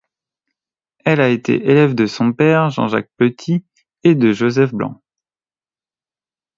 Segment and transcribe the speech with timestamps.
[1.05, 3.63] Elle a été élève de son père, Jean-Jacques Petit,
[4.03, 4.99] et de Joseph Blanc.